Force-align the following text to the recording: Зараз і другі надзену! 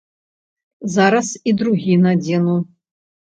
Зараз 0.93 1.29
і 1.51 1.53
другі 1.61 1.93
надзену! 2.05 2.57